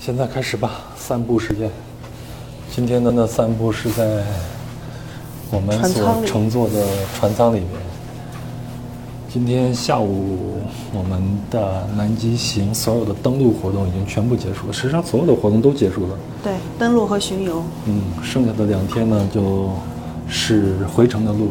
[0.00, 1.70] 现在开始吧，散步时间。
[2.70, 4.24] 今天的呢散步是在
[5.50, 6.82] 我们所乘坐的
[7.14, 7.68] 船舱里面。
[9.28, 10.56] 今天下午
[10.94, 16.16] 我们的南极行所有的登陆活动已经全部结束了，实际上所有的活动都结束了。
[16.42, 19.70] 对，登陆和巡游，嗯，剩下的两天呢就
[20.30, 21.48] 是回程的路。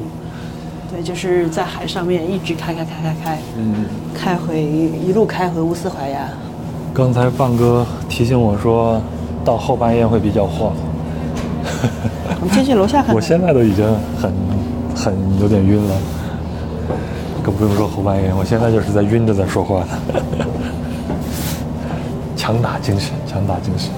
[0.92, 6.28] 对，就是在海上面一直开开开开开，嗯，开回一路开回乌斯怀亚。
[7.00, 9.02] 刚才棒哥提醒我说，
[9.46, 10.74] 到后半夜会比较晃。
[12.42, 13.16] 我们先去楼下看看。
[13.16, 13.86] 我现在都已经
[14.22, 14.34] 很
[14.94, 15.96] 很有点晕了，
[17.42, 19.88] 更不用说后半夜，我现在就是在晕着在说话呢。
[22.36, 23.92] 强打精神，强打精神。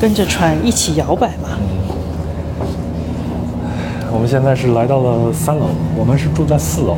[0.00, 1.50] 跟着船一起摇摆嘛。
[4.12, 5.66] 我们现在是来到了三楼，
[5.96, 6.96] 我们是住在四楼，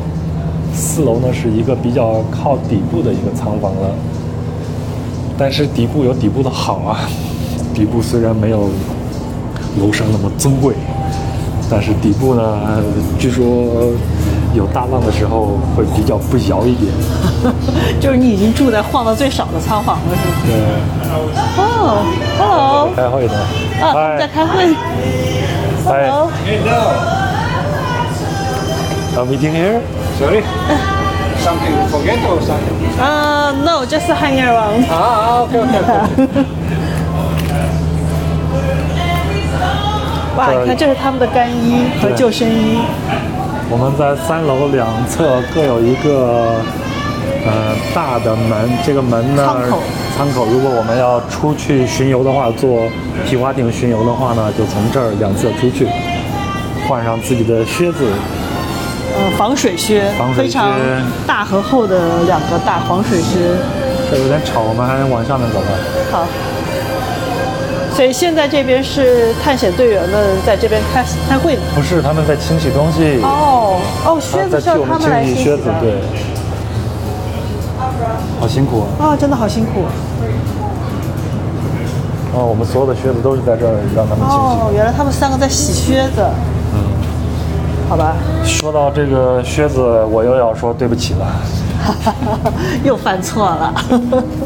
[0.77, 3.89] 四楼呢是一个比较靠底部的一个仓房了，
[5.35, 6.99] 但是底部有底部的好啊，
[7.73, 8.69] 底部虽然没有
[9.81, 10.75] 楼上那么尊贵，
[11.69, 12.59] 但是底部呢，
[13.17, 13.43] 据说
[14.53, 16.93] 有大浪的时候会比较不摇一点。
[17.99, 20.33] 就是你已经住在晃的最少的仓房了，是吗？
[20.45, 20.53] 对，
[21.57, 22.05] 哦
[22.37, 23.33] ，hello，开会的。
[23.83, 24.75] 啊，在开会。
[25.85, 26.09] 嗨
[29.15, 29.81] Hello，，A meeting here？
[30.17, 30.41] Sorry?
[31.39, 32.73] something you forget or something?
[32.99, 34.85] 啊，no，just hang around。
[34.89, 35.99] Ah, okay, okay, okay.
[40.37, 42.79] 哇，你看，这是他们的干衣和救生衣。
[43.69, 46.55] 我们在三楼两侧各有一个
[47.45, 49.83] 呃大的门，这个门呢，舱口
[50.17, 50.45] 舱口。
[50.45, 52.89] 如果我们要出去巡游的话，坐
[53.25, 55.87] 皮划艇巡游的话呢，就从这儿两侧出去，
[56.87, 58.11] 换上自己的靴子。
[59.17, 60.71] 呃，防水靴，防水靴非常
[61.25, 63.39] 大和厚的两个大防水靴。
[64.09, 65.67] 这有点吵，我们还往上面走吧。
[66.11, 66.25] 好，
[67.95, 71.61] 所以现在这边是探险队员们在这边开开会呢。
[71.75, 73.19] 不是，他们在清洗东西。
[73.23, 75.99] 哦哦，靴子是要他们来清洗靴子，对。
[78.39, 79.11] 好辛苦啊！
[79.11, 79.85] 啊，真的好辛苦。
[82.33, 84.35] 哦，我们所有的靴子都是在这儿让他们清洗。
[84.35, 86.23] 哦，原来他们三个在洗靴子。
[87.87, 89.79] 嗯，好吧，说到这个靴子，
[90.11, 91.25] 我又要说对不起了，
[92.83, 93.73] 又犯错了。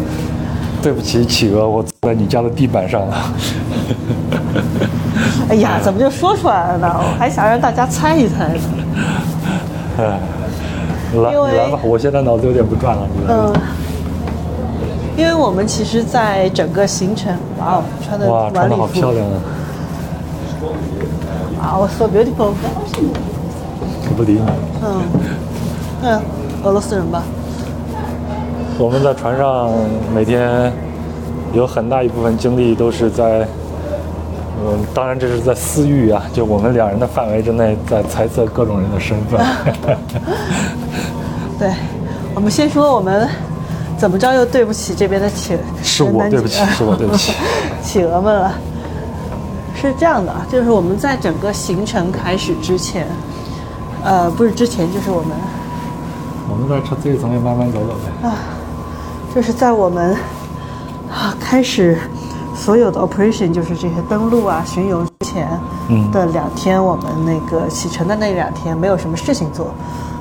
[0.81, 3.16] 对不起企鹅，我坐在你家的地板上了。
[5.50, 6.88] 哎呀，怎么就说出来了呢？
[6.97, 8.59] 我还想让大家猜一猜呢。
[9.97, 10.03] 哎，
[11.19, 13.51] 来，你来吧，我现在脑子有点不转了，你来吧。
[13.56, 13.62] 嗯，
[15.18, 19.34] 因为我们其实，在整个行程，哇哦，穿的哇，穿的好，漂亮啊！
[21.62, 22.53] 哇我，so beautiful。
[24.22, 24.46] 我不理你。
[24.84, 25.02] 嗯，
[26.04, 26.22] 嗯，
[26.64, 27.24] 俄罗斯人吧？
[28.78, 29.72] 我们在船上
[30.14, 30.72] 每天
[31.54, 33.48] 有很大一部分精力都是在，
[34.64, 39.42] 嗯，当然这是在私域啊，就我们两人的范围之内，在猜测各种人的身份。
[41.58, 41.72] 对，
[42.36, 43.28] 我们先说我们
[43.98, 47.34] 怎么着又对不起这边的企，是我对不起，是我对不起。
[47.81, 48.54] 企鹅们了。
[49.74, 53.08] 是这样的啊，就是我们在整个行程开始之前，
[54.03, 55.31] 呃，不是之前，就是我们
[56.50, 58.28] 我们在车这一层也慢慢走走呗。
[58.28, 58.35] 啊
[59.34, 60.13] 就是在我们
[61.09, 61.97] 啊开始
[62.53, 65.47] 所有的 operation，就是这些登陆啊、巡游之前
[65.88, 69.67] 嗯的两天，我们那个启程的那两天没有什么事情做，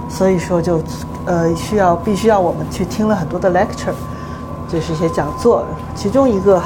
[0.08, 0.80] 所以说就
[1.26, 3.92] 呃需要必须要我们去听了很多的 lecture，
[4.68, 5.64] 就是一些讲座，
[5.96, 6.62] 其中一个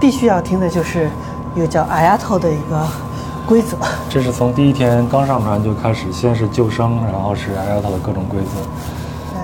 [0.00, 1.08] 必须要听的就是
[1.54, 2.84] 一个叫 IATO 的一个
[3.46, 3.76] 规则。
[4.10, 8.60] 这是从第一天刚上船就开始，先是救生，然后是 IATA 的各种规则。
[9.32, 9.40] 对，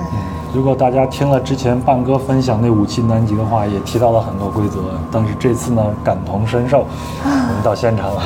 [0.53, 4.81] 如果大家听了之前半哥分享那武器南极的话，也提到了很多规则，
[5.11, 6.85] 但是这次呢感同身受，
[7.25, 8.23] 我们到现场了，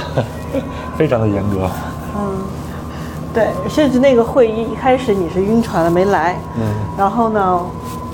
[0.96, 1.68] 非常的严格。
[3.34, 6.64] 对，甚至那个会议一开始你是晕船了没来，嗯，
[6.96, 7.60] 然后呢，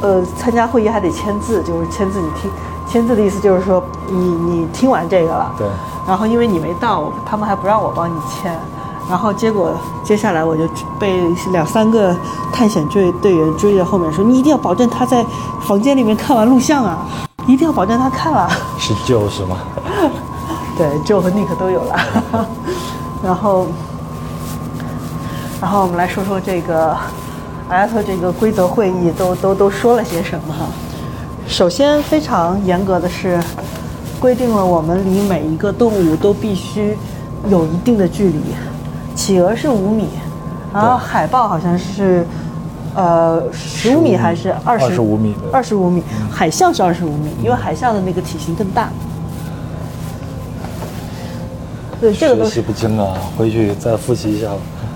[0.01, 2.51] 呃，参加会议还得签字，就是签字你听，
[2.93, 5.67] 签字的意思就是说你你听完这个了，对，
[6.07, 8.55] 然后因为你没到，他们还不让我帮你签，
[9.09, 9.73] 然后结果
[10.05, 10.65] 接下来我就
[10.99, 12.15] 被两三个
[12.53, 15.25] 探险队队员追在后面说，你一定要保证他在
[15.63, 16.99] 房间里面看完录像啊，
[17.47, 18.47] 一定要保证他看了。
[18.79, 19.57] 是就是吗？
[20.77, 21.99] 对，Joe 和 Nick 都有了。
[23.25, 23.69] 然后，
[25.63, 26.95] 然后我们来说说这个
[27.71, 30.67] IATA 这个规则会议都都都说了些什么哈。
[31.53, 33.39] 首先，非常严格的是
[34.19, 36.97] 规定了我们离每一个动物都必须
[37.51, 38.41] 有一定的距离。
[39.15, 40.09] 企鹅是五米，
[40.73, 42.27] 然后海豹好像是
[42.95, 48.89] 呃，十五米还是二十？25米的二十五米，海象是二十五米，因为海象的那个体型更大。
[52.01, 54.47] 对，这个都学习不精啊，回去再复习一下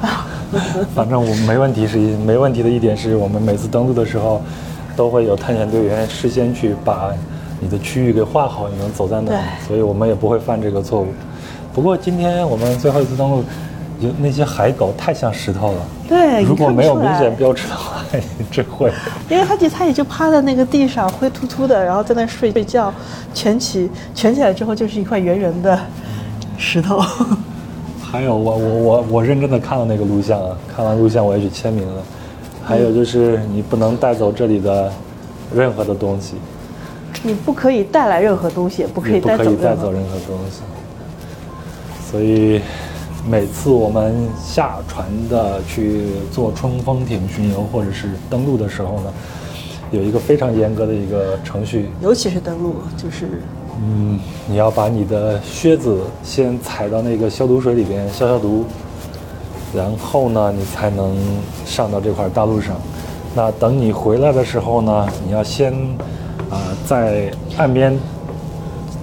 [0.00, 0.26] 吧。
[0.96, 4.40] 反正我没问题是一没问题的一点是我们每次登陆的时候，
[4.96, 7.12] 都会有探险队员事先去把
[7.60, 11.08] 你的区域给画好，你能走在哪里，所以我们也不会犯这个错误。
[11.74, 13.44] 不过今天我们最后一次登陆，
[14.00, 15.78] 有那些海狗太像石头了。
[16.08, 18.02] 对，如果没有明显标志的话，
[18.50, 18.90] 真会。
[19.28, 22.92] 因为它就它也就趴在那个地上灰秃秃的，然后在那睡睡觉，
[23.34, 25.78] 蜷起蜷起来之后就是一块圆圆的
[26.56, 27.00] 石头。
[28.00, 32.02] 还有我我我我认真的看了那个录像啊，看完录像我也去签名了。
[32.66, 34.92] 还有就是你不能带走这里的
[35.54, 36.34] 任何的东西，
[37.22, 39.76] 你不可以带来任何东西，也不可以带走任何。
[39.76, 40.62] 走任何东西。
[42.10, 42.60] 所以
[43.28, 49.12] 每次我们下船的去做冲锋艇巡游或者是登陆的时候呢，
[49.92, 53.42] 有一个非常严格的一个程序，尤其是登陆，就是
[53.80, 54.18] 嗯，
[54.48, 58.64] 你要把你的靴子先踩到那个消毒水里边消消毒，
[59.76, 61.14] 然后呢，你才能
[61.66, 62.74] 上到这块大陆上。
[63.34, 65.72] 那等你回来的时候呢，你要先
[66.48, 66.56] 啊、
[66.86, 67.96] 在岸边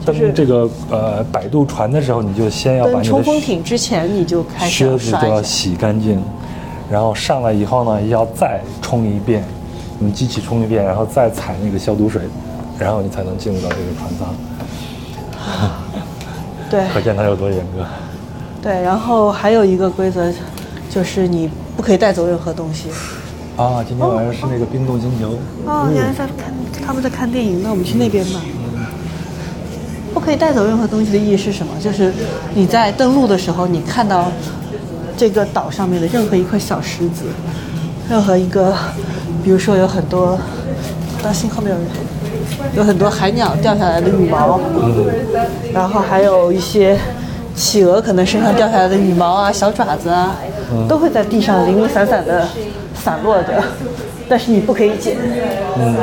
[0.05, 5.41] 登就是这个呃摆渡船的时候，你就先要把你的冲锋艇之前你就开始靴要子都要。
[5.43, 6.19] 洗干净，
[6.89, 9.43] 然后上来以后呢，要再冲一遍，
[10.01, 12.21] 用机器冲一遍，然后再踩那个消毒水，
[12.79, 14.33] 然后你才能进入到这个船舱。
[16.71, 17.85] 对可见它有多严格。
[18.61, 20.31] 对，然后还有一个规则，
[20.93, 22.89] 就是你不可以带走任何东西。
[23.57, 25.31] 啊，今天晚上是那个冰冻星球。
[25.65, 26.53] 哦，原来在看
[26.85, 28.39] 他们在看电影，那我们去那边吧。
[30.13, 31.73] 不可以带走任何东西的意义是什么？
[31.81, 32.13] 就是
[32.53, 34.31] 你在登陆的时候，你看到
[35.17, 37.23] 这个岛上面的任何一块小石子，
[38.07, 38.75] 任何一个，
[39.43, 40.37] 比如说有很多，
[41.23, 41.87] 当心后面有人，
[42.75, 44.59] 有很多海鸟掉下来的羽毛，
[45.73, 46.95] 然后还有一些
[47.55, 50.35] 企鹅可能身上掉下来的羽毛啊、小爪子啊，
[50.87, 52.47] 都会在地上零零散散的
[52.93, 53.63] 散落着，
[54.27, 55.17] 但是你不可以捡。
[55.77, 55.95] 嗯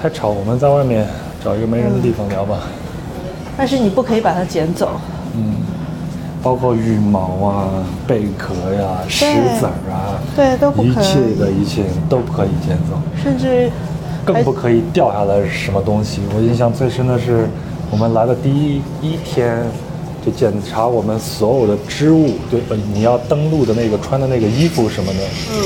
[0.00, 1.06] 太吵，我们在外面
[1.44, 2.60] 找一个没人的地方聊吧。
[3.56, 5.00] 但是你不可以把它捡走。
[6.40, 7.68] 包括羽毛啊、
[8.06, 9.26] 贝壳呀、石
[9.58, 13.68] 子儿啊，对都不可以一切的一切都不可以捡走，甚至
[14.28, 16.20] 更不可以掉下来什么东西。
[16.36, 17.48] 我印象最深的是，
[17.90, 19.64] 我们来的第一天，
[20.22, 22.60] 就检查我们所有的织物，对，
[22.92, 25.20] 你要登陆的那个穿的那个衣服什么的，
[25.50, 25.56] 嗯，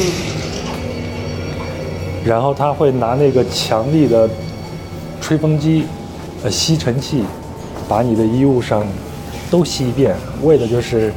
[2.24, 4.30] 然后他会拿那个强力的
[5.20, 5.84] 吹风机，
[6.44, 7.24] 呃，吸尘器，
[7.88, 8.86] 把你的衣物上
[9.50, 11.12] 都吸一遍，为的就是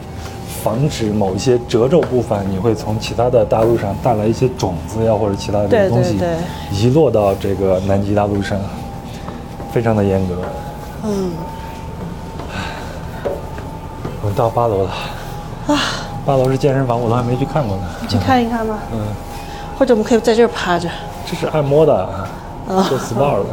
[0.65, 6.19] 防止某一些褶皱部分，你会从其他的大陆上带来一些种子呀或者其他的东西
[6.71, 8.57] 遗落到这个南极大陆上，
[9.71, 10.33] 非常的严格。
[11.03, 11.31] 嗯，
[14.23, 14.89] 我们到八楼了，
[15.67, 15.77] 啊，
[16.25, 17.83] 八楼是健身房，我都还没去看过呢。
[18.09, 18.79] 去看一看吧。
[18.91, 18.99] 嗯，
[19.77, 20.89] 或者我们可以在这儿趴着。
[21.27, 22.09] 这是按摩的，
[22.89, 23.45] 做 SPA 的。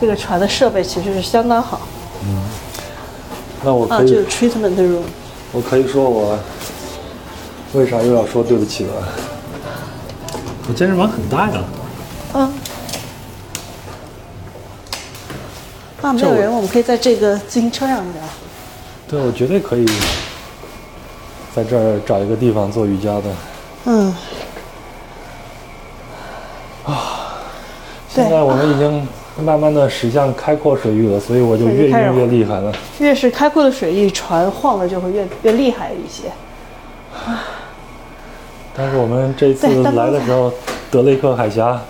[0.00, 1.82] 这个船的设备其实是相当好啊，
[3.66, 5.02] 那我可以，这个 treatment room。
[5.50, 6.38] 我可以说我
[7.74, 8.92] 为啥又要说对不起了？
[10.68, 11.64] 我健身房很大呀，
[12.34, 12.52] 嗯。
[16.00, 18.22] 啊，没有人，我们可以在这个自行车上聊。
[19.08, 19.84] 对我绝对可以
[21.52, 23.22] 在这儿找一个地方做瑜伽的。
[23.86, 24.14] 嗯，
[26.84, 27.34] 啊
[28.08, 28.95] 现在我们已经
[29.42, 32.72] 慢慢的驶向开阔水域了，所以我就越晕越厉害了。
[32.98, 36.30] 越是开阔的水域，船晃的就会越越厉害一些。
[38.74, 40.52] 但是我们这次来的时候，
[40.90, 41.80] 德雷克海峡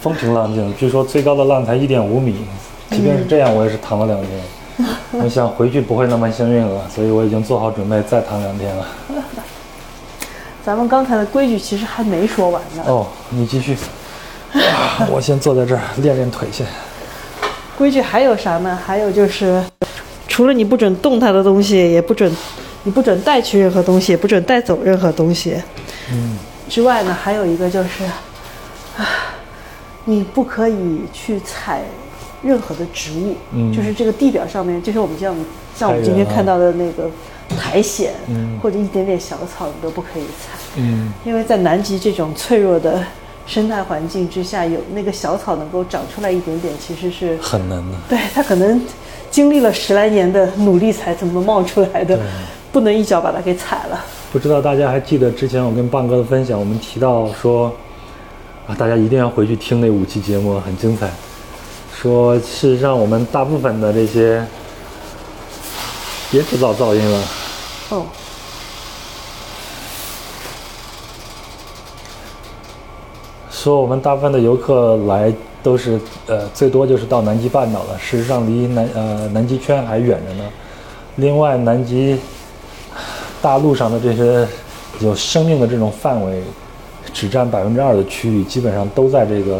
[0.00, 2.36] 风平浪静，据说最高的浪才一点五米。
[2.90, 4.40] 即便是这样，我也是躺了两天。
[5.22, 8.86] 我想回去不会那么幸运了，所以我已经做好准备再躺两天了。
[10.64, 12.82] 咱们刚才的规矩其实还没说完呢。
[12.86, 13.76] 哦，你继续。
[14.52, 16.66] 啊我先坐在这儿练练腿先。
[17.76, 18.78] 规矩还有啥呢？
[18.84, 19.62] 还有就是，
[20.26, 22.30] 除了你不准动它的东西，也不准，
[22.82, 25.54] 你不准带去任何东西，也不准带走任何东西。
[26.10, 26.36] 嗯。
[26.68, 28.04] 之外呢，还有一个就是，
[28.96, 29.06] 啊，
[30.04, 31.82] 你不可以去采
[32.42, 33.36] 任何的植物。
[33.52, 35.34] 嗯就是这个地表上面，就是我们像
[35.74, 37.08] 像我们今天看到的那个
[37.58, 40.58] 苔藓，嗯或者一点点小草，你都不可以踩。
[40.76, 43.00] 嗯因为在南极这种脆弱的
[43.48, 47.96] 生态环境之下，有那个小草能够长出来一点点，其实是很难的。
[48.10, 48.80] 对它可能
[49.30, 52.20] 经历了十来年的努力才怎么冒出来的，
[52.70, 54.04] 不能一脚把它给踩了。
[54.30, 57.72] 不知道大家还记得之前我跟棒哥的分享，我们提到说
[58.66, 61.10] 啊，大家一定要回去听那五期节目，很精彩。
[61.96, 64.44] 说事实上，我们大部分的这些
[66.30, 67.24] 别制造噪音了。
[67.88, 68.06] 哦，
[73.68, 75.30] 说我们大部分的游客来
[75.62, 80.44] 都是呃最多就是到南极半岛了，事实上离南呃南极圈还远着呢。
[81.16, 82.18] 另外，南极
[83.42, 84.48] 大陆上的这些
[85.00, 86.42] 有生命的这种范围，
[87.12, 89.56] 只占百分之二的区域，基本上都在这个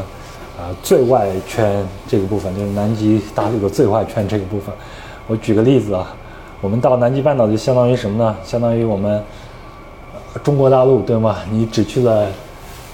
[0.56, 4.74] 啊、最外圈这个部分，就是南极大陆的最外圈这个部分。
[5.26, 6.16] 我举个例子啊，
[6.62, 8.34] 我们到南极半岛就相当于什么呢？
[8.42, 9.22] 相当于我们
[10.42, 11.36] 中国大陆对吗？
[11.50, 12.26] 你只去了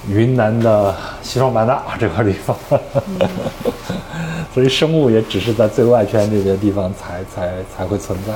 [0.08, 2.56] 云南的西双版纳这块地方，
[4.52, 8.32] 所以生物也只是在最外圈这些地方才才才会存在。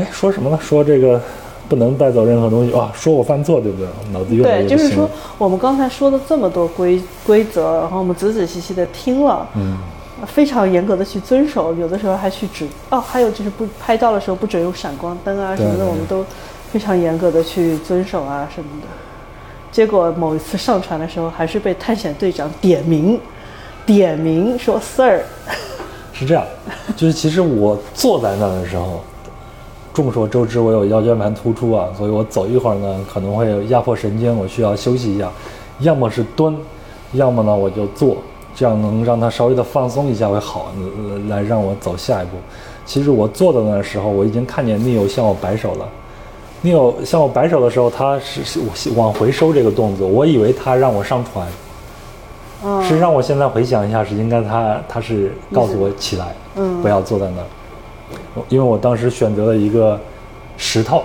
[0.00, 0.58] 哎，说什么呢？
[0.62, 1.20] 说这个
[1.68, 2.90] 不能带走任何东西啊！
[2.94, 3.86] 说我犯错，对不对？
[4.12, 5.08] 脑子越来对，就是说。
[5.36, 9.76] 我们刚才说的这么多规规则，然后我们仔仔细细的听了，嗯，
[10.26, 16.24] 非常严格的去遵守，有的时候还去指哦，还有就是不拍照的时候不准用闪光灯啊什么的，我们都
[16.70, 18.86] 非常严格的去遵守啊什么的。
[19.72, 23.18] 结果某一次上传的时候，还是被探险队长点名，
[23.86, 25.22] 点名说 “Sir”，
[26.12, 26.44] 是这样，
[26.94, 29.00] 就是其实我坐在那的时候，
[29.94, 35.30] 众所周知我有腰间盘突出啊，所以我走一会儿呢可能会压迫神经，我需要休息一下，
[35.80, 36.54] 要么是蹲，
[37.12, 38.18] 要么呢我就坐，
[38.54, 40.70] 这样能让它稍微的放松一下会好，
[41.30, 42.32] 来让我走下一步。
[42.84, 45.88] 其实我坐的那时候，我已经看见密友向我摆手了。
[46.62, 51.46] Neo 向我摆手的时候，他是是往回收这个动作，我以为他让我上船。
[52.64, 57.46] 嗯实际上，我现在回想一下，是应该他他是告诉我起来，嗯不要坐在那儿，
[58.34, 59.98] 我因为我当时选择了一个
[60.56, 61.02] 石头，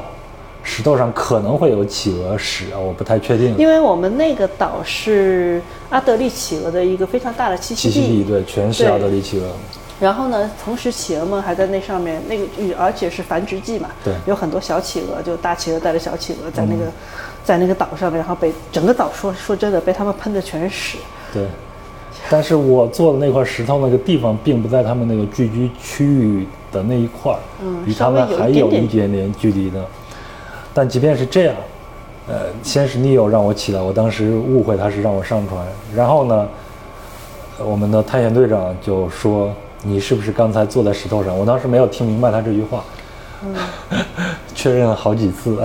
[0.62, 3.58] 石头上可能会有企鹅屎啊，我不太确定。
[3.58, 5.60] 因为我们那个岛是
[5.90, 9.48] 阿德利企鹅的一个非常大的栖息地栖息地对，全是阿德利企鹅，
[10.00, 12.46] 然后呢，同时企鹅们还在那上面，那个
[12.78, 16.86] 而且是繁殖季嘛，对有很多小企鹅，就大企鹅带着小企鹅在那个、
[17.44, 20.98] 在那个岛上面，然后被整个岛说说真的被他们喷的全是屎。
[21.34, 21.46] 对。
[22.30, 29.84] 但是我坐的那块石头那个地方，并不在他们那个聚居区域的那一块儿，嗯离他们还有一点点距离的。
[30.74, 31.56] 但即便是这样，
[32.28, 36.48] 呃，先是 Neo 让我起来，我当时误会他是让我上船，然后呢，
[37.60, 39.56] 呃我们的探险队长就说
[39.88, 42.84] ：“你是不是刚才坐在石头上？”我当时没有听明白他这句话，
[44.54, 45.64] 确认了好几次，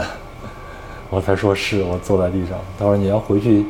[1.10, 2.56] 我才说是我坐在地上。
[2.78, 3.66] 他说：“你要回去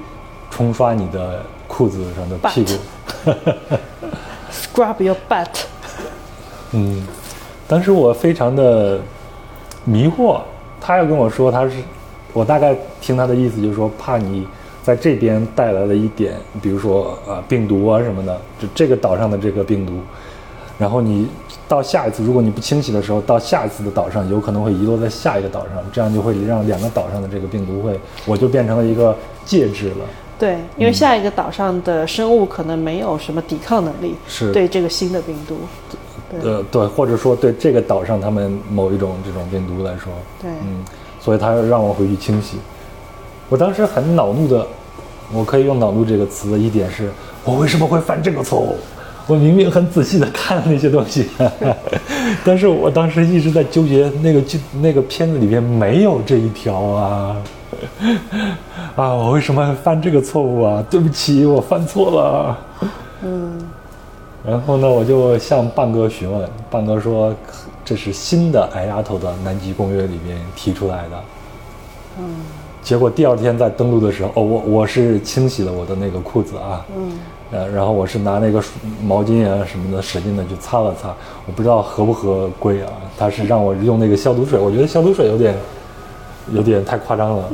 [0.50, 2.73] 冲刷你的裤子上的屁股。
[4.50, 5.49] Scrub your butt。
[6.73, 7.06] 嗯，
[7.66, 9.00] 当时我非常的
[9.85, 10.40] 迷惑，
[10.80, 11.76] 他要跟我说他是，
[12.32, 14.47] 我大概听他的意思就是说怕你
[14.82, 20.00] 在这边带来了一点，比如说呃病毒啊什么的，就这个岛上的这个病毒，
[20.83, 21.29] 然后你
[21.69, 30.05] 到下一次如果你不清洗的时候，到下一次的岛上有可能会遗落在下一个岛上，这样就会让两个岛上的这个病毒会，我就变成了一个介质了。
[30.41, 35.57] 对，因为下一个岛上的生物可能没有什么抵抗能力，是对这个新的病毒。
[36.29, 40.85] 对呃，对，或者说对这个岛上他们某一种这种病毒来说，对嗯，
[41.21, 42.57] 所以他让我回去清洗。
[43.49, 44.67] 我当时很恼怒的，
[45.33, 47.09] 我可以用恼怒这个词的一点是，
[47.45, 48.77] 我为什么会犯这个错误？
[49.26, 51.29] 我明明很仔细的看那些东西，
[52.45, 57.37] 但是我当时一直在纠结那个剧那个片子里边没有这一条啊，
[58.97, 60.85] 啊，我为什么犯这个错误啊？
[60.91, 62.59] 对不起，我犯错了。
[63.23, 63.59] 嗯，
[64.45, 67.33] 然后呢，我就向半哥询问，半哥说
[67.85, 71.25] 这是新的矮丫头的南极公约里面提出来的。
[72.19, 72.25] 嗯，
[72.83, 77.12] 结果第二天在登陆的时候，哦，我我是清洗了我的那个裤子啊，嗯，
[77.52, 78.62] 呃，然后我是拿那个
[79.04, 81.14] 毛巾啊什么的，使劲的去擦了擦，
[81.47, 82.90] 我不知道合不合规啊。
[83.18, 85.54] 他是让我用那个消毒水，我觉得消毒水有点
[86.52, 87.44] 有点太夸张了。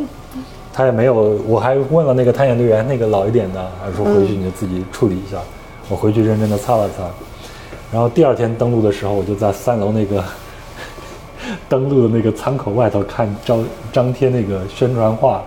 [0.72, 5.36] 他也没有，我还问了那个探险队员，那个老一点的，还说回去你就自己处理一下。
[5.88, 7.02] 我回去认真的擦了擦，
[7.90, 10.22] 然后第二天登陆的时候，我就在三楼那个
[11.68, 15.42] 登陆的那个舱口外头看张张贴那个宣传画，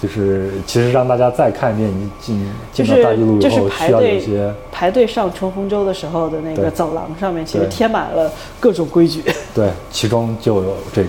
[0.00, 9.22] 就是其实让大家再看一遍你进进到大一路以就是后需要有一些排队上冲锋舟的时候的那个走廊上面，其实贴满了各种规矩。
[9.54, 11.08] 对，其中就有这个，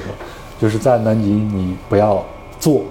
[0.59, 2.25] 就是在南极你不要
[2.59, 2.81] 坐，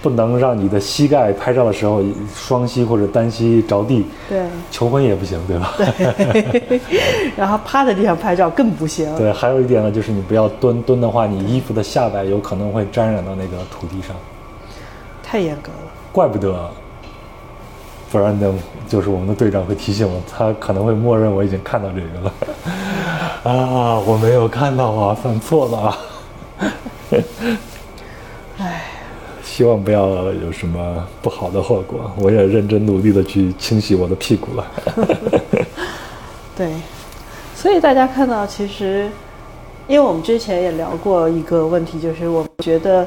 [0.00, 2.00] 不能让你的膝盖拍照的时候
[2.32, 4.38] 双膝或者单膝着地，对
[4.70, 5.74] 求婚也不行，对吧？
[5.78, 6.80] 对，
[7.36, 9.12] 然后趴在地上拍照更不行。
[9.16, 14.14] 对，还有一点呢，就是你不要蹲，蹲的话，你衣服的下摆有可能会沾染到那个土地上，
[15.24, 15.90] 太严格了。
[16.12, 16.70] 怪不得。
[18.12, 18.54] 不然呢，
[18.86, 22.32] 就是我们的队长会提醒我，他可能会默认我已经看到这个了。
[23.42, 25.98] 啊，我没有看到啊，犯错了啊。
[28.58, 28.82] 唉，
[29.42, 32.08] 希望不要有什么不好的后果。
[32.18, 34.66] 我也认真努力的去清洗我的屁股了。
[36.56, 36.72] 对，
[37.56, 39.10] 所以大家看到，其实，
[39.88, 43.04] 因为我们之前也聊过一个问题，就是我觉得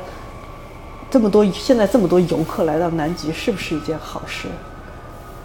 [1.09, 4.47] 这么多现在这么多游客来到南极，是不是一件好事？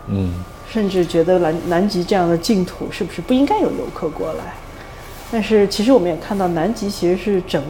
[0.08, 0.32] 嗯，
[0.68, 4.54] 甚至觉得南南极这样的净土是不是不应该有游客过来？
[5.30, 7.62] 但是其实我们也看到，南极其实是整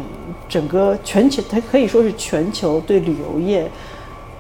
[0.49, 3.71] 整个全球，它可以说是全球对旅游业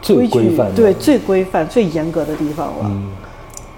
[0.01, 2.85] 最规范对最规范、最严格的地方了。
[2.85, 3.13] 嗯，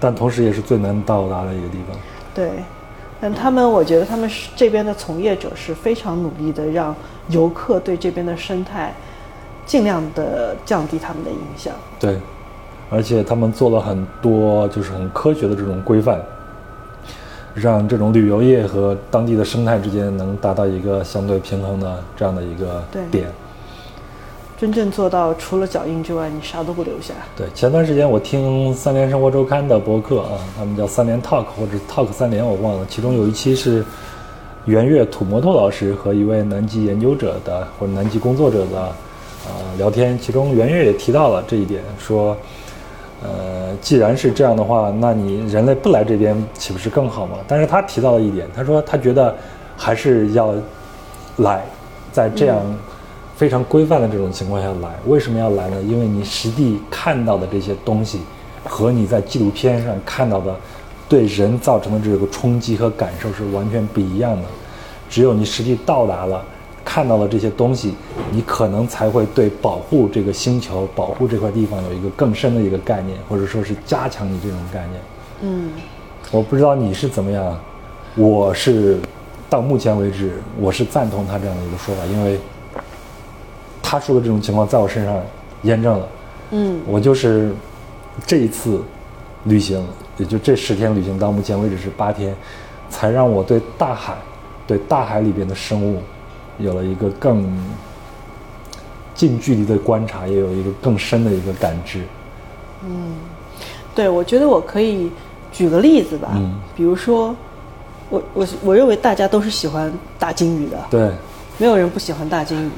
[0.00, 1.96] 但同时也是最难到达的一个地方。
[2.32, 2.52] 对，
[3.20, 6.96] 但他们，我觉得他们是这边的从业者是非常努力的，让
[7.28, 8.94] 游客对这边的生态
[9.66, 11.72] 尽量的降低他们的影响。
[11.98, 12.18] 对，
[12.90, 16.20] 而且他们做了很多就是很科学的这种规范，
[17.54, 23.26] 让这种旅游业和当地的生态之间能达到一个相对平衡的这样的一个点。
[24.56, 27.12] 真正做到除了脚印之外，你啥都不留下。
[27.36, 33.84] 对，前段时间我听三联生活周刊的博客啊，他们叫三联 Talk 或者 Talk 三联，我忘了，其中有一期是
[34.66, 38.92] 圆月土摩托老师和一位南极研究者的或者南极工作者的
[39.46, 42.36] 呃聊天，其中圆月也提到了这一点，说，
[43.22, 47.38] 呃，既然是这样的话，那你人类不来这边岂不是更好吗？
[47.46, 49.34] 但是他提到了一点，他说他觉得
[49.76, 50.54] 还是要
[51.38, 51.64] 来，
[52.12, 52.60] 在这样
[53.36, 55.80] 非常规范的这种情况下来，为什么要来呢？
[55.82, 58.20] 因为你实地看到的这些东西，
[58.64, 60.54] 和你在纪录片上看到的
[61.08, 64.42] 对人造成的这个冲击和感受是完全不一样的。
[65.10, 66.44] 只有你实际到达了，
[66.84, 67.94] 看到了这些东西，
[68.30, 75.00] 你可能才会对保护这个星球、保护这块地方有一个更深的一个概念，或者说是加强你这种概念。
[75.40, 75.70] 嗯，
[76.30, 77.58] 我不知道你是怎么样，
[78.16, 78.98] 我是
[79.48, 82.38] 到目前为止，我是赞同他这样的一个说法，因为
[83.82, 85.20] 他说的这种情况在我身上
[85.62, 86.08] 验证了。
[86.50, 87.52] 嗯，我就是
[88.26, 88.82] 这一次
[89.44, 89.84] 旅行，
[90.18, 92.34] 也就这十天旅行到目前为止是八天，
[92.90, 94.14] 才让我对大海、
[94.66, 96.00] 对大海里边的生物
[96.58, 97.46] 有了一个更
[99.14, 102.02] 近距离的观察，也有一个更深的一个感知。
[102.86, 103.14] 嗯
[103.94, 105.10] 对，我觉得我可以
[105.52, 106.54] 举个例子吧，嗯。
[106.76, 107.34] 比如说，
[108.10, 111.10] 我我我认为大家都是喜欢大金鱼的，对，
[111.58, 112.70] 没有人不喜欢大金鱼，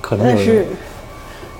[0.00, 0.66] 可能但是，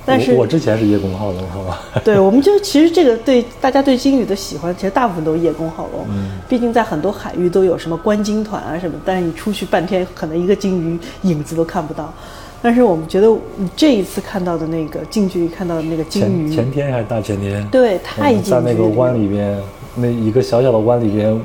[0.04, 1.82] 但是我我之前是叶公好龙，好吧？
[2.04, 6.06] 对，我们就其实这个对大家对鲸鱼的喜欢，其实大部分都是叶公好龙。
[6.08, 12.12] 嗯毕竟在很多海域都有什么观鲸团啊什么，但是你出去半天，可能一个鲸鱼影子都看不到。
[12.60, 17.66] 但是我们觉得你这一次看到的那个近距离看到的那个鲸鱼，前天还是大前天？
[17.68, 19.60] 对，我太近距离们在那个湾里边，
[19.96, 21.40] 那一个小小的湾里边，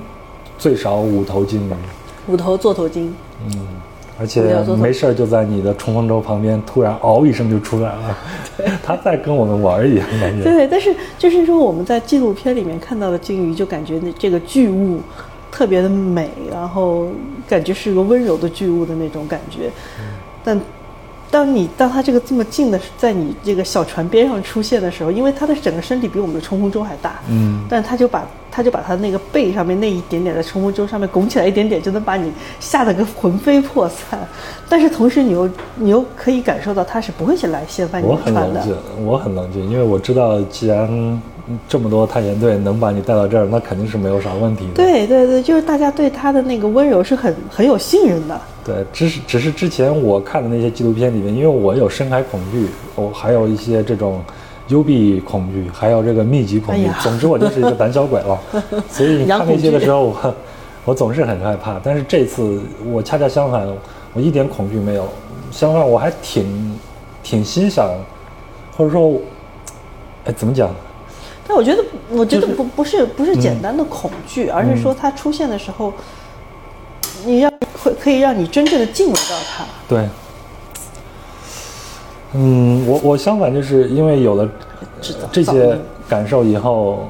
[0.59, 1.71] 最少五头鲸鱼。
[2.27, 3.13] 五头座头鲸，
[3.45, 3.67] 嗯，
[4.19, 4.41] 而且
[4.77, 8.17] 没事儿就在你的冲锋舟旁边，突然嗷一声就出来了，
[8.83, 10.43] 他在跟我们玩一样感觉。
[10.43, 14.99] 对，但是就是说我们在纪录片里面看到的鲸鱼，就感觉那这个巨物
[15.51, 17.07] 特别的美，然后
[17.47, 19.69] 感觉是个温柔的巨物的那种感觉。
[20.43, 20.59] 但
[21.29, 34.19] 当你当他这个这么近的在你这个小船边上出现的时候，因为他的整个身体比我们的冲锋舟还大，嗯但他就把他就把他那个背上面那一点点的冲锋舟上面拱起来一点点，就能把你吓得个魂飞魄散。
[34.69, 38.41] 但是同时你又你又可以感受到他是不会先来掀翻你我的船的。
[38.41, 41.21] 很冷静，我很冷静，因为我知道，既然
[41.67, 44.73] 这么多探险队能把你带到这儿，那肯定是没有啥问题的。
[44.73, 48.39] 对对对，就是大家对他的那个温柔是很很有信任的。
[48.65, 54.21] 对，只是只是之前我看的那些纪录片里面，因为我有深海恐惧，我还有一些这种
[54.67, 56.81] 幽闭恐惧，还有这个密集恐惧。
[56.81, 58.37] 哎呀总之，我就是一个胆小鬼了。
[58.91, 60.35] 所以你看那些的时候，我
[60.83, 61.79] 我总是很害怕。
[61.81, 63.65] 但是这次我恰恰相反，
[64.13, 65.07] 我一点恐惧没有，
[65.49, 66.77] 相反我还挺
[67.23, 67.89] 挺欣赏，
[68.75, 69.13] 或者说，
[70.25, 70.69] 哎，怎么讲？
[71.47, 75.93] 但我觉得，我觉得就是不不是不是简单的恐惧，而是说它出现的时候，
[77.25, 79.63] 你让会可以让你真正的敬畏到它。
[79.87, 80.09] 对，
[82.33, 84.49] 嗯，我我相反就是因为有了
[85.01, 85.77] 制造这些
[86.09, 87.07] 感受以后，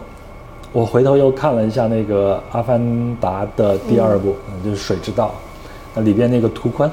[0.71, 5.27] 我回头又看了一下那个《阿凡达》的第二部，嗯就是《水之道》，
[5.95, 6.91] 那里边那个图宽，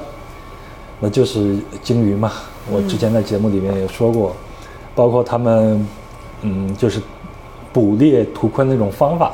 [0.99, 2.31] 那就是鲸鱼嘛。
[2.71, 4.35] 我之前在节目里面也说过，
[4.95, 5.87] 包括他们，
[6.41, 6.99] 嗯，就是
[7.75, 9.33] 捕猎图鲲那种方法，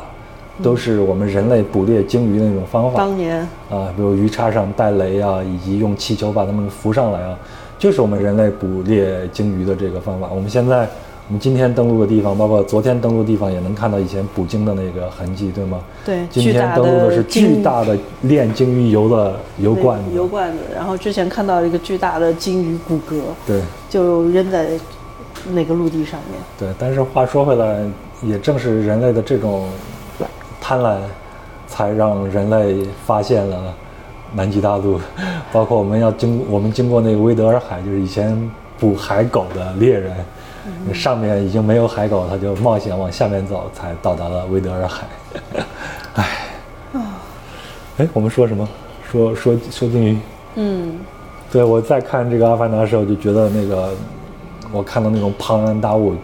[0.64, 2.98] 都是我们人类捕猎鲸鱼的那种方法。
[2.98, 3.38] 当年
[3.70, 7.38] 啊，比如鱼叉上带雷啊，以及用气球把它们浮上来啊，
[7.78, 10.28] 就是我们人类捕猎鲸鱼的这个方法。
[10.34, 10.90] 我们现在，
[11.28, 15.80] 我们今天登陆的地方，包括昨天登陆的地方，也能看到以前捕鲸的那个痕迹，对吗？
[16.04, 20.16] 对今天登陆的的是巨大的炼鲸鱼油的油罐子。
[20.16, 24.66] 油罐子，然后之前看到一个巨大的鲸鱼骨骼，对就扔在
[25.54, 26.40] 那个陆地上面。
[26.58, 27.80] 对，但是话说回来，
[28.22, 29.68] 也正是人类的这种
[30.60, 30.98] 贪婪，
[31.68, 33.74] 才让人类发现了
[34.34, 35.00] 南极大陆，
[35.52, 40.16] 包括我们要经我们经过那个威德尔海，就是以前捕海狗的猎人，
[40.94, 45.08] 上面已经没有海狗，他就冒险往下面走，才到达了威德尔海。
[46.14, 46.28] 唉，
[47.98, 48.68] 哎，我们说什么？
[49.12, 50.18] 说说说鲸鱼。
[50.56, 51.00] 嗯，
[51.52, 53.90] 对我在看这个《阿凡达》的时候，就觉得那个
[54.72, 56.16] 我看到那种庞然大物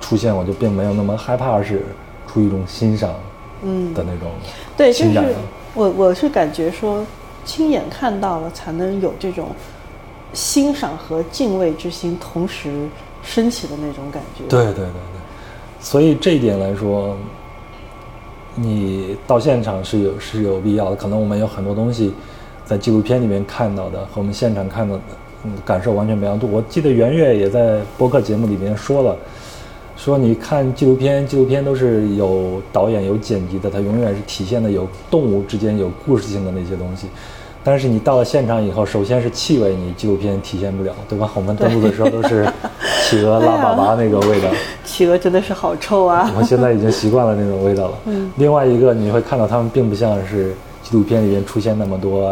[0.00, 1.82] 出现，我就并没有那么害怕，而是
[2.26, 3.14] 出于一种欣赏
[3.62, 4.30] 嗯的那种
[4.76, 5.34] 对，就是。
[5.72, 7.06] 我我是感觉说，
[7.44, 9.50] 亲眼看到了，才能有这种
[10.32, 12.88] 欣赏和敬畏之心同时
[13.22, 14.42] 升起的那种感觉。
[14.48, 15.20] 对对对对，
[15.80, 17.16] 所以这一点来说，
[18.56, 20.96] 你到现场是有是有必要的。
[20.96, 22.12] 可能我们有很多东西
[22.64, 25.02] 在纪录片里面看到的和我们现场看到的，
[25.44, 26.36] 嗯，感受完全不一样。
[26.50, 29.16] 我记得袁岳也在播客节目里面说了，
[30.02, 37.06] 说你看纪录片，纪录片都是有导演有剪辑的，它永远是体现的有动物之间有故事性的那些东西。
[37.62, 41.30] 但是你到了现场以后，首先是气味，你纪录片体现不了，对吧？
[41.34, 42.50] 我们登陆的时候都是
[43.04, 44.48] 企鹅拉粑粑那个味道。
[44.86, 46.32] 企鹅真的是好臭啊！
[46.34, 47.98] 我现在已经习惯了那种味道了。
[48.08, 48.32] 嗯。
[48.36, 52.26] 另外一个，你会看到它们并不像是纪录片里面出现那么多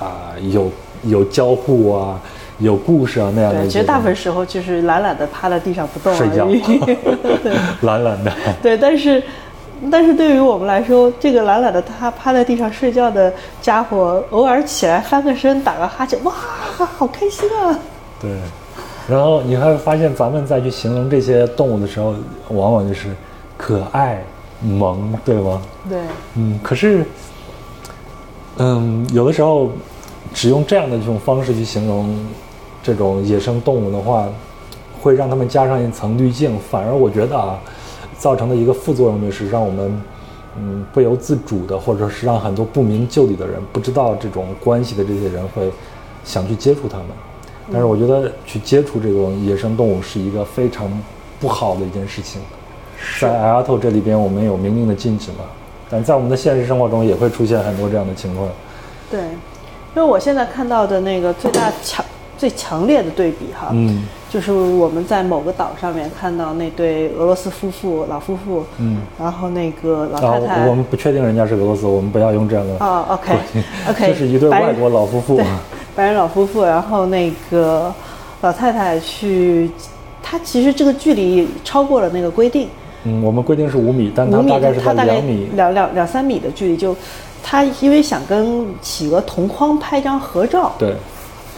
[0.00, 0.68] 啊、有
[1.04, 2.20] 有交互啊、
[2.58, 3.66] 有故事啊那样的。
[3.66, 6.46] 其实大部分时候就是懒懒的趴在地上不动睡觉。
[6.46, 8.32] 对 懒懒的。
[8.62, 9.22] 对，但是
[9.90, 17.78] 但是对于我们来说，这个懒懒的他趴在地上睡觉的家伙，偶尔起来翻个身，打个哈欠，哇，好开心啊！
[18.20, 18.30] 对。
[19.06, 22.14] 然后你还会发现，咱们再去形容这些动物的时候，
[22.48, 23.08] 往往就是
[23.58, 24.24] 可爱、
[24.62, 25.60] 萌，对吗？
[25.86, 25.98] 对，
[26.36, 27.04] 嗯，可是，
[28.56, 29.70] 嗯，有的时候
[30.32, 32.16] 只用这样的这种方式去形容
[32.84, 34.28] 这种野生动物的话，
[35.00, 37.58] 会让他们加上一层滤镜，反而我觉得啊，
[38.18, 40.02] 造成的一个副作用就是让我们
[40.58, 45.72] 嗯不由自主的，或者是让很多不明就里的人不知道这种关系的这些人会
[46.24, 47.06] 想去接触他们。
[47.72, 50.86] 但是我觉得去接触这种野生动物是一个非常
[51.40, 52.38] 不好的一件事情。
[53.18, 55.44] 在艾阿特这里边，我们有明令的禁止嘛，
[55.90, 58.46] 但在我们的现实生活中也会出现很多这样的情况。
[59.10, 62.04] 对，因为我现在看到的那个最大强、
[62.36, 70.46] 最强烈的对比哈，嗯，就是我们在某个岛上面看到那对俄罗斯夫妇、老夫妇，嗯，然后那个老太太。
[70.46, 72.74] 太，，我们不确定人家是俄罗斯，我们不要用这样的。
[72.84, 75.36] 哦，OK，OK， 这是一对外国老夫妇。
[75.36, 75.46] 对，
[75.94, 77.92] 白人老夫妇，然后那个
[78.40, 79.70] 老太太去，
[80.22, 82.68] 她其实这个距离超过了那个规定，
[83.04, 85.48] 嗯，我们规定是五米，但五大概是在她大概两米。
[85.54, 86.96] 两两两三米的距离，就
[87.42, 90.94] 她因为想跟企鹅同框拍张合照，对，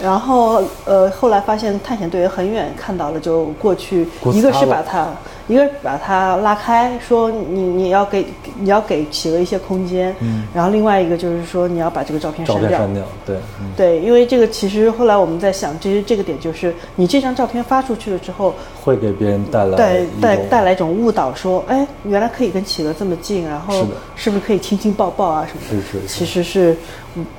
[0.01, 5.07] 然后呃，后来发现探险队员很远看到了，就过去，一个是把他，
[5.47, 8.25] 一个是把他拉开，说你你要给
[8.59, 10.43] 你要给企鹅一些空间，嗯。
[10.53, 12.69] 然后另外一个就是说你要把这个照片删掉。
[12.69, 25.81] 片删掉，对，嗯，对，因为这个其实后来我们在想，其实这个点就是你这张照片发出去了之后，会给别人带来带带带来一种误导，说，哎，原来可以跟企鹅这么近，然后是不是可以亲亲抱抱啊什么的？
[25.83, 26.07] 是是是。
[26.07, 26.77] 其实是嗯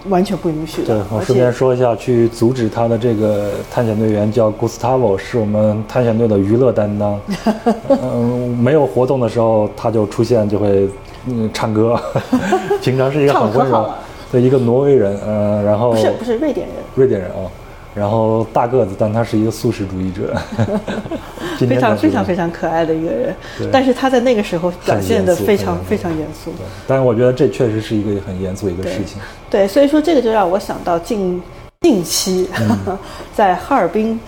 [0.08, 0.88] 完全不允许的。
[0.88, 7.20] 对，我顺便说一下，去阻止他的这个探险队员叫 Gustavo，是我们探险队的娱乐担当。
[7.88, 10.88] 嗯，没有活动的时候他就出现，就会
[11.26, 12.00] 嗯唱歌。
[12.82, 13.88] 平常是一个很温柔
[14.32, 17.48] 的一个挪威人，嗯、然后不是不是瑞典人，瑞典人啊、
[17.98, 20.34] 然后大个子，但他是一个素食主义者。
[21.58, 23.34] 今非常非常非常可爱的一个人，
[23.72, 26.52] 但是他在那个时候表现的非常非常严肃。
[26.52, 29.20] 对，但是我觉得这确实是一个很严肃的一个事情。
[29.50, 31.42] 对，所以说这个就让我想到近
[31.80, 32.96] 近期、嗯。
[33.34, 34.20] 在哈尔滨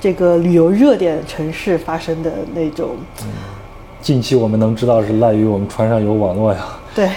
[0.00, 2.90] 这个旅游热点城市发生的那种，
[4.00, 6.66] 近期我们能知道是赖于我们船上有网络呀。
[6.94, 7.10] 对，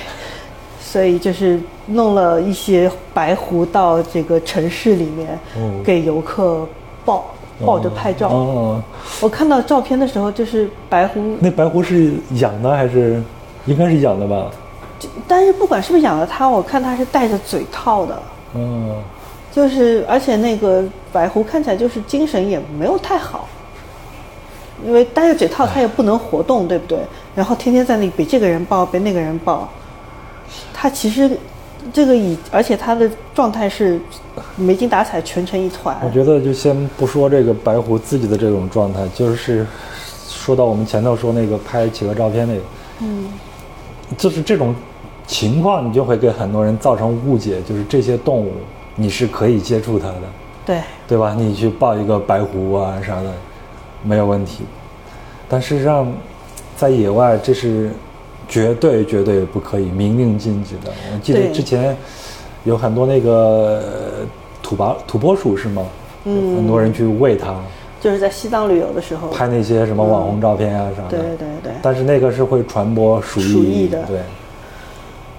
[0.93, 6.67] 所以就是弄了一些白狐到这个城市里面，哦给游客
[7.03, 7.25] 抱
[7.65, 8.27] 抱着拍照。
[8.29, 8.79] 哦，
[9.19, 13.19] 我看到照片的时候，就是白狐那白狐是养的还是？
[13.65, 14.51] 应该是养的吧？
[15.27, 18.21] 但是不管是不是养的它，我看它是戴着嘴套的，
[18.53, 18.95] 嗯，
[19.51, 23.47] 就是而且那个白狐看起来就是精神也没有太好，
[24.85, 26.99] 因为戴着嘴套它也不能活动，对不对？
[27.33, 29.67] 然后天天在那里被这个人抱，被那个人抱，
[30.73, 31.29] 它其实
[31.91, 33.99] 这个以，而且它的状态是
[34.55, 35.97] 没精打采，蜷成一团。
[36.03, 39.65] 我觉得就先不说这个白狐自己的这种状态，就是
[40.27, 42.61] 说到我们前头说那个拍企鹅照片那个，
[43.01, 43.31] 嗯，
[44.17, 44.73] 就是这种
[45.27, 48.51] 情况，你就会给很多人造成误解，就是这些动物
[48.95, 50.21] 你是可以接触它的，
[50.65, 51.35] 对，对吧？
[51.37, 53.31] 你去抱一个白狐啊啥的，
[54.03, 54.63] 没有问题。
[55.49, 56.11] 但事实上，
[56.75, 57.91] 在野外这是
[58.53, 60.93] 绝对绝对不可以，明令禁止的。
[61.11, 61.97] 我记得之前
[62.65, 64.27] 有很多那个呃
[64.61, 65.83] 土拨土拨鼠是吗？
[66.25, 67.55] 嗯很多人去喂它，
[67.99, 71.17] 就是在西藏旅游的时候，拍那些什么网红照片啊啥的。
[71.17, 71.71] 对对对。
[71.81, 74.19] 但是那个是会传播鼠疫的对。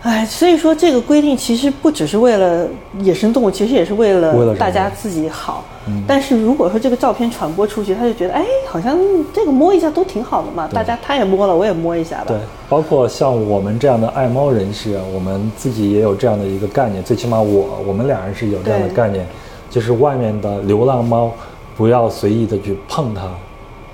[0.04, 2.68] 哎，所以说这个规定其实不只是为了
[3.00, 5.64] 野生动物，其实也是为为了大家自己好。
[5.86, 8.98] 嗯但是如果说这个照片传播出去，他就觉得，哎，好像
[9.32, 12.26] 这个摸一下都挺好的嘛，大家他也摸了，我也摸一下吧。
[12.28, 12.38] 对，
[12.68, 19.26] 包括像我们这样的爱猫人士啊，我们自己也有这样的一个概念，最起码我我们俩人是有这样的概念，
[19.70, 21.32] 就是外面的流浪猫
[21.76, 23.22] 不要随意的去碰它，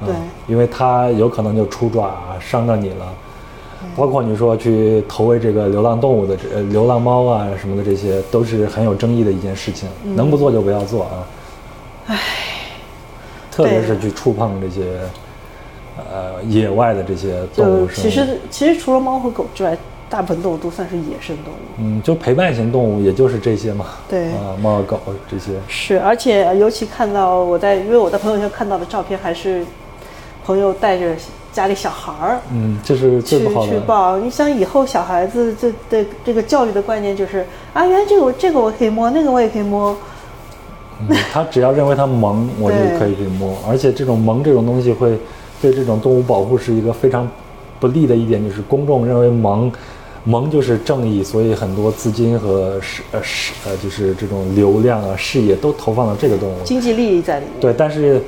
[0.02, 0.14] 嗯对
[0.48, 3.06] 因为它有可能就出爪啊伤到你了。
[3.96, 11.26] 包括你说去投喂这个流浪动物的这呃流浪猫啊什么的，这些都是很有争议的一件事情，嗯能不做就不要做啊。
[12.06, 12.18] 唉，
[13.50, 15.00] 特别是去触碰这些
[15.96, 17.88] 呃野外的这些动物。
[17.88, 19.76] 其实其实除了猫和狗之外，
[20.08, 21.56] 大部分动物都算是野生动物。
[21.78, 23.86] 嗯，就陪伴型动物，也就是这些嘛。
[24.08, 25.52] 对啊，猫和狗这些。
[25.68, 29.64] 是，而且尤其看到我在，因为我在朋友圈看到的照片，还是
[30.44, 31.14] 朋友带着
[31.52, 33.72] 家里小孩儿嗯，这是最去不好的。
[33.72, 34.18] 去报。
[34.18, 39.96] 你想以后小孩子这这这个教育的观念就是啊，原来这个我这个我可以摸，那个我也可以摸。
[41.08, 43.56] 嗯，他只要认为他萌，我就可以去摸。
[43.68, 45.18] 而且这种萌这种东西会
[45.60, 47.28] 对这种动物保护是一个非常
[47.80, 49.72] 不利的一点，就是公众认为萌，
[50.24, 56.56] 萌就是正义，所以很多资金和是呃是呃就是这种流量啊事业都投放到这个动物。
[56.64, 57.54] 经济利益在里面。
[57.60, 58.22] 对，但是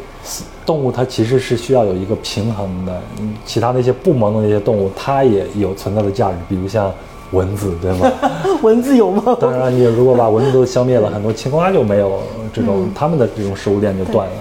[0.65, 3.01] 动物它其实是需要有一个平衡的。
[3.21, 6.93] 嗯，其他那些不萌的那些动物，它也有存在的价值，比如像
[7.33, 8.11] 蚊子，对吗？
[8.63, 9.37] 蚊子有吗？
[9.41, 12.21] 当然，你如果把蚊子都消灭了，很多青蛙就没有
[12.53, 14.33] 这种、 它们的这种食物链就断了。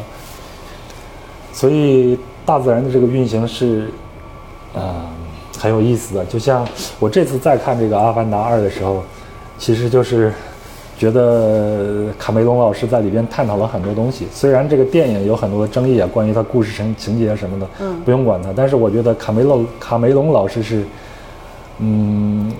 [1.54, 3.90] 所以大自然的这个运行是，
[4.74, 4.94] 呃，
[5.58, 6.26] 很有意思的。
[6.26, 6.68] 就像
[7.00, 9.04] 我这次再看这个《阿凡达二》的时候，
[9.58, 10.34] 其实就是
[11.02, 14.28] 觉得卡梅隆老师在里边探讨了很多东西。
[14.32, 18.54] 虽然这个电影有很多的争议啊，关于他故事情情节什么的，嗯不用管他。
[18.56, 20.86] 但是我觉得卡梅隆卡梅隆老师是，
[21.80, 22.54] 嗯，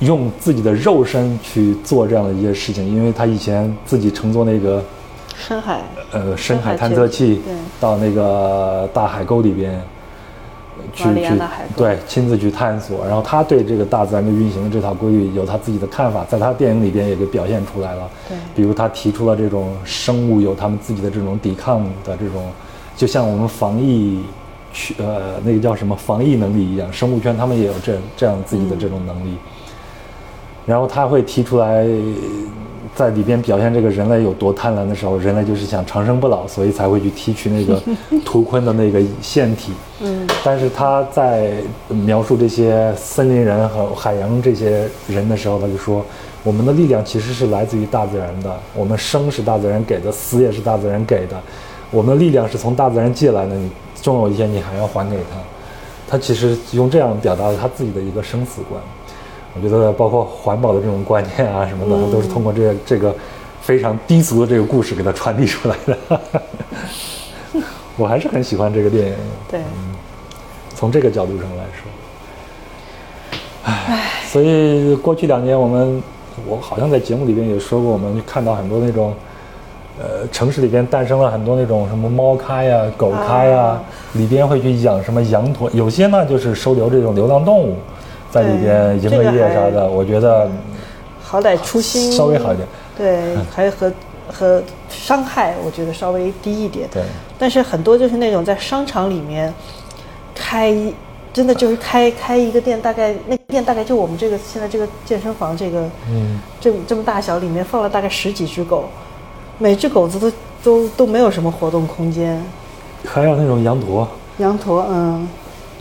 [0.00, 4.84] 用自己的肉身去做这样的一些事情，因为他以前自己乘坐那个
[5.34, 5.80] 深海，
[6.12, 9.80] 呃深海深海探测器对到那个大海沟里边
[10.92, 11.30] 去去
[11.76, 18.08] 对亲自去探索，然后他对这个大自然的运行的这套规律有他自己的看法，在他电影里边也给表现出来了。
[18.28, 22.50] 对比如他提出了这种生物有他们自己的这种抵抗的这种，
[22.96, 24.20] 就像我们防疫
[24.72, 29.36] 去呃那个叫什么防疫能力一样，生物圈他们也有这这样自己的这种能力。
[30.66, 31.84] 然后他会提出来，
[32.94, 37.82] 在里边表现这个人类有多贪婪的时候，人类就是想长生不老，所以才会去提取那个
[38.24, 39.72] 图坤的那个腺体。
[40.00, 41.52] 嗯，但是他在
[41.88, 46.04] 描述这些森林人和海洋这些人的时候，他就说，
[46.42, 51.38] 我们的力量其实是来自于大自然的，我们生是大自然给的，死也是大自然给的，
[51.90, 55.38] 我们的力量是从大自然借来的，你终有一天你还要还给他。
[56.08, 58.80] 他其实用这样表达了他自己的一个生死观。
[59.54, 63.14] 我觉得包括环保的这种观念啊什么的，嗯都是通过这个这个
[63.60, 66.20] 非常低俗的这个故事给他传递出来的。
[67.96, 69.14] 我还是很喜欢这个电影。
[69.50, 69.60] 对，
[70.80, 71.90] 从这个角度上来说，
[73.64, 76.02] 唉，所以过去两年我们，
[76.46, 79.12] 我好像在节目里边也说过，我们看到很多那种，
[79.98, 83.82] 呃，城市里边诞生了很多那种什么猫咖呀、狗咖呀，啊
[84.14, 87.76] 里边会去养什么羊驼，有些呢就是收留这种流浪动物，
[88.30, 90.48] 在里边营个业啥的，我觉得
[91.22, 92.66] 好歹初心稍微好一点。
[92.96, 93.92] 对，还和
[94.32, 96.88] 和伤害，我觉得稍微低一点。
[96.90, 97.02] 对，
[97.38, 99.52] 但是很多就是那种在商场里面
[100.40, 100.74] 开，
[101.34, 108.84] 真的就是开开一个店，大概那个店大概就我们这个现在这个健身房这个嗯，这么这么大小，里面放了大概十几只狗，
[109.58, 110.32] 每只狗子都
[110.64, 112.42] 都都没有什么活动空间。
[113.04, 115.28] 还有那种羊驼，羊驼，嗯，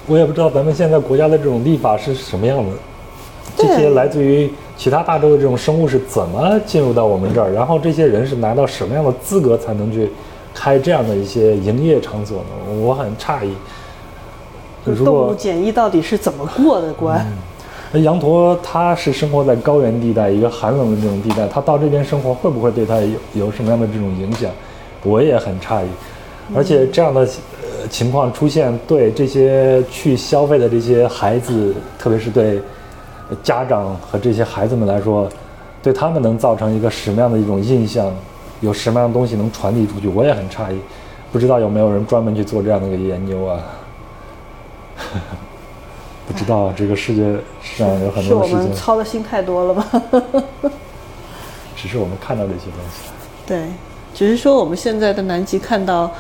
[0.07, 2.71] 我也不知道咱们现在国家的这种立法是什么样的，
[3.55, 10.09] 这些来自于其他大洲的这种生物是怎么进入到我们这儿，然后这些人是拿到什么样的资格才能去
[10.53, 12.73] 开这样的一些营业场所呢？
[12.81, 13.53] 我很诧异。
[14.85, 17.25] 如动物检疫到底是怎么过的关？
[17.91, 24.49] 那羊驼它是生活在高原地带，一个寒冷的这种地带，它到这边生活会不会对它有有什么样的这种影响？
[25.03, 25.87] 我也很诧异。
[26.55, 32.61] 而且这样的呃情况出现，对这些去消费的这些孩子，特别是对
[33.43, 35.29] 家长和这些孩子们来说，
[35.81, 38.11] 对他们能造成一个什么样的一种印象？
[38.61, 40.07] 有什么样的东西能传递出去？
[40.09, 40.77] 我也很诧异，
[41.31, 43.57] 不知道有没有人专门去做这样的一个研究啊？
[46.27, 47.23] 不知道啊，这个世界
[47.61, 50.01] 上有很是我们多的事情，操的心太多了吧？
[51.75, 53.09] 只是我们看到的一些东西。
[53.47, 53.65] 对，
[54.13, 56.11] 只是说我们现在的南极看到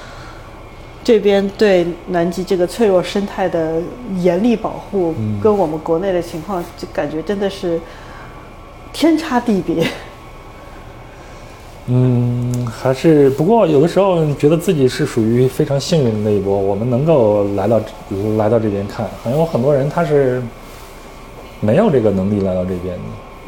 [1.03, 3.81] 这边对南极这个脆弱生态的
[4.17, 7.79] 严厉保护，嗯跟我们国内的情况，就感觉真的是
[8.91, 9.87] 天差地别。
[11.91, 12.38] 嗯，
[12.69, 17.79] 还是不过有的时候觉得自己是属于非常幸运的那一波，我们能够来到
[18.37, 20.41] 来到这边看，好像有很多人他是
[21.59, 23.01] 没有这个能力来到这边的，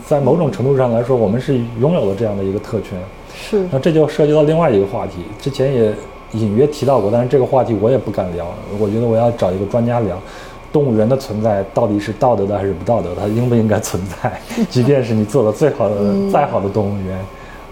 [0.05, 2.99] 在某种程度上来说，我们是拥有了这样的一个特权。
[3.33, 5.93] 是那这就涉及到另外一个话题，之前也
[6.33, 8.45] 隐约提到过，但是这个话题我也不敢聊，
[8.77, 10.17] 我觉得我要找一个专家聊。
[10.71, 13.17] 动物园的存在到底是道德的还是不道德的？
[13.19, 14.39] 它应不应该存在？
[14.69, 15.95] 即便是你做的最好的、
[16.31, 17.19] 再好的动物园，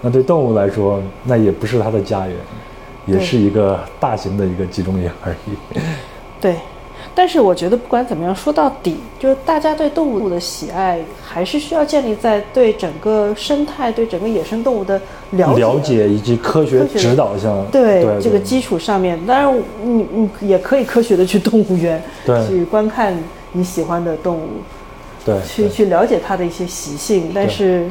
[0.02, 2.36] 那对动物来说，那也不是它的家园，
[3.06, 5.78] 也是一个大型的一个集中营而已。
[6.40, 6.56] 对，
[7.14, 14.98] 但是我觉得不管怎么样，说到底，就是大家对动物的喜爱，还是需要建立在对整个生态、对整个野生动物的
[15.32, 15.60] 了解。
[15.60, 23.14] 了解以及科学指导下，对这个基础上面，当然你你也可以科学的去动物园对去观看
[23.52, 24.48] 你喜欢的动物，
[25.26, 27.90] 对去对去了解它的一些习性，但是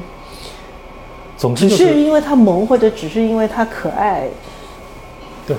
[1.39, 4.27] 总之就是只是因为它萌或者只是因为它可爱，
[5.47, 5.55] 对，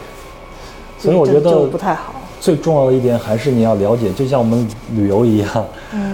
[0.98, 2.14] 所以我觉得不太好。
[2.38, 5.66] 最重要的一点还是你要了解，就像我们旅游一样，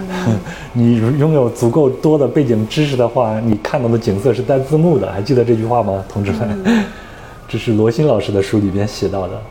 [0.73, 6.83] 你拥有足够多的背景知识的话，你看到的景色是带字幕的，还记得这句话吗，同志们？
[7.47, 9.41] 这是罗新老师的书里边写到的。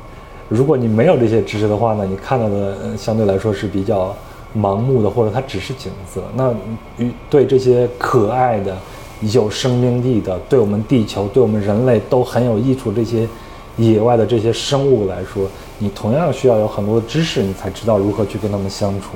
[0.48, 4.14] 如果你没有这些知识的话呢，你看到的呃相对来说是比较
[4.55, 6.22] 盲目的，或者它只是景色。
[6.35, 6.55] 那
[6.98, 8.76] 与对这些可爱的、
[9.20, 13.26] 有生命力的，对我们地球、对我们人类都很有益处这些
[13.76, 15.48] 野外的这些生物来说，
[15.79, 19.11] 你同样需要有很多的知识，你才知道如何去跟它们相处。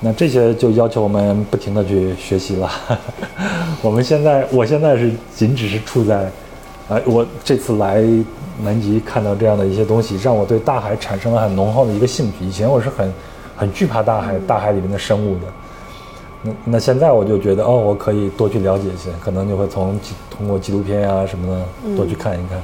[0.00, 2.68] 那这些就要求我们不停的去学习了。
[3.80, 6.28] 我们现在，我现在是仅只是处在，
[6.88, 8.02] 哎，我这次来
[8.64, 12.44] 南极看到这样的一些东西，让我对大海产生了很浓厚的一个兴趣。
[12.44, 13.12] 以前我是很
[13.56, 15.42] 很惧怕大海，大海里面的生物的。
[16.42, 19.98] 那那现在我就觉得，哦，我可以多去了解一些，可能就会从
[20.30, 22.60] 通过纪录片啊什么的多去看一看，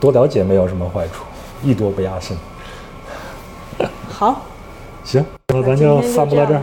[0.00, 1.24] 多了解没有什么坏处，
[1.62, 2.36] 艺多不压身。
[4.08, 4.42] 好，
[5.04, 6.62] 行，那咱就散步到这儿。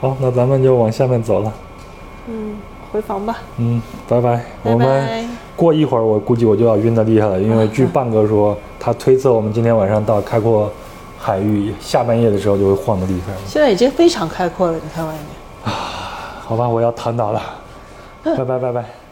[0.00, 1.52] 好，那咱们就往下面走了。
[2.28, 2.56] 嗯，
[2.92, 3.38] 回房吧。
[3.56, 4.36] 嗯，拜拜。
[4.62, 5.24] 拜我们拜
[5.56, 10.70] 过一会儿，我估计我就要晕的厉害了，因为据 半哥说，他推测我们今天晚上到开阔
[11.24, 13.32] 海域下半夜的时候就会晃得厉害。
[13.46, 15.22] 现在已经非常开阔了，你看外面。
[15.64, 15.72] 啊
[16.46, 17.40] 好吧，我要躺倒了。
[18.22, 19.03] 拜拜拜拜。